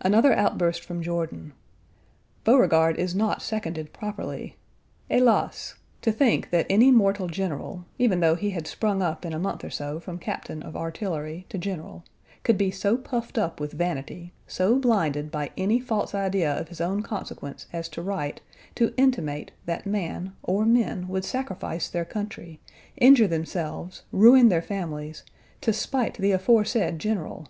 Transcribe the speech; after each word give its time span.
Another 0.00 0.32
outburst 0.32 0.82
from 0.82 1.02
Jordan. 1.02 1.52
Beauregard 2.42 2.96
is 2.96 3.14
not 3.14 3.42
seconded 3.42 3.92
properly. 3.92 4.56
Hélas! 5.10 5.74
To 6.00 6.10
think 6.10 6.48
that 6.48 6.64
any 6.70 6.90
mortal 6.90 7.26
general 7.28 7.84
(even 7.98 8.20
though 8.20 8.34
he 8.34 8.52
had 8.52 8.66
sprung 8.66 9.02
up 9.02 9.26
in 9.26 9.34
a 9.34 9.38
month 9.38 9.62
or 9.62 9.68
so 9.68 10.00
from 10.00 10.18
captain 10.18 10.62
of 10.62 10.74
artillery 10.74 11.44
to 11.50 11.58
general) 11.58 12.02
could 12.44 12.56
be 12.56 12.70
so 12.70 12.96
puffed 12.96 13.36
up 13.36 13.60
with 13.60 13.72
vanity, 13.74 14.32
so 14.46 14.78
blinded 14.78 15.30
by 15.30 15.50
any 15.58 15.78
false 15.78 16.14
idea 16.14 16.58
of 16.58 16.68
his 16.70 16.80
own 16.80 17.02
consequence 17.02 17.66
as 17.70 17.90
to 17.90 18.00
write, 18.00 18.40
to 18.74 18.94
intimate 18.96 19.50
that 19.66 19.84
man, 19.84 20.34
or 20.42 20.64
men, 20.64 21.06
would 21.08 21.26
sacrifice 21.26 21.90
their 21.90 22.06
country, 22.06 22.58
injure 22.96 23.28
themselves, 23.28 24.02
ruin 24.12 24.48
their 24.48 24.62
families, 24.62 25.24
to 25.60 25.74
spite 25.74 26.14
the 26.14 26.32
aforesaid 26.32 26.98
general! 26.98 27.48